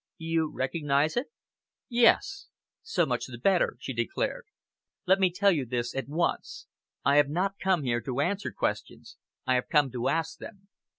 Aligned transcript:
"You 0.17 0.51
recognize 0.51 1.15
it?" 1.15 1.27
"Yes!" 1.87 2.47
"So 2.81 3.05
much 3.05 3.27
the 3.27 3.37
better!" 3.37 3.77
she 3.79 3.93
declared. 3.93 4.47
"Let 5.05 5.19
me 5.19 5.29
tell 5.31 5.51
you 5.51 5.63
this 5.63 5.93
at 5.93 6.09
once. 6.09 6.65
I 7.05 7.17
have 7.17 7.29
not 7.29 7.59
come 7.59 7.83
here 7.83 8.01
to 8.01 8.19
answer 8.19 8.51
questions. 8.51 9.17
I 9.45 9.53
have 9.53 9.69
come 9.69 9.91
to 9.91 10.09
ask 10.09 10.39
them. 10.39 10.69